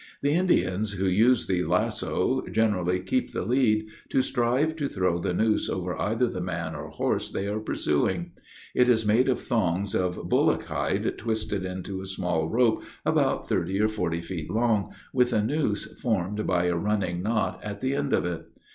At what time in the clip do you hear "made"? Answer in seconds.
9.05-9.29